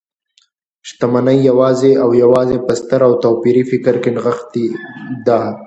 شتمنۍ 0.87 1.39
يوازې 1.49 1.91
او 2.03 2.09
يوازې 2.23 2.57
په 2.65 2.73
ستر 2.79 3.01
او 3.07 3.13
توپيري 3.23 3.63
فکر 3.71 3.95
کې 4.03 4.09
نغښتي 4.15 4.65
ده. 5.25 5.39